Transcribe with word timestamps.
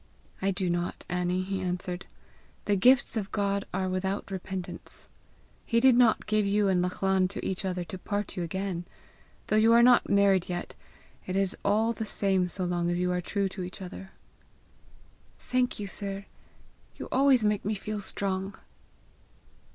"I 0.41 0.49
do 0.49 0.67
not, 0.67 1.05
Annie," 1.09 1.43
he 1.43 1.61
answered. 1.61 2.07
"'The 2.65 2.75
gifts 2.77 3.15
of 3.15 3.31
God 3.31 3.67
are 3.71 3.87
without 3.87 4.31
repentance.' 4.31 5.07
He 5.63 5.79
did 5.79 5.95
not 5.95 6.25
give 6.25 6.43
you 6.43 6.69
and 6.69 6.81
Lachlan 6.81 7.27
to 7.27 7.45
each 7.45 7.63
other 7.63 7.83
to 7.83 7.99
part 7.99 8.35
you 8.35 8.41
again! 8.41 8.85
Though 9.45 9.57
you 9.57 9.71
are 9.73 9.83
not 9.83 10.09
married 10.09 10.49
yet, 10.49 10.73
it 11.27 11.35
is 11.35 11.55
all 11.63 11.93
the 11.93 12.07
same 12.07 12.47
so 12.47 12.65
long 12.65 12.89
as 12.89 12.99
you 12.99 13.11
are 13.11 13.21
true 13.21 13.47
to 13.49 13.61
each 13.61 13.79
other." 13.79 14.09
"Thank 15.37 15.79
you, 15.79 15.85
sir; 15.85 16.25
you 16.95 17.07
always 17.11 17.43
make 17.43 17.63
me 17.63 17.75
feel 17.75 18.01
strong!" 18.01 18.55